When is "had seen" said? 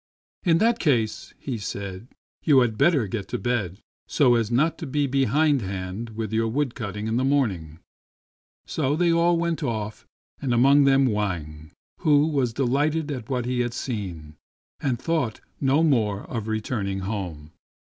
13.59-14.37